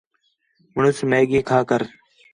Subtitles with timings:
[0.73, 1.81] مُݨس میگی کھا کر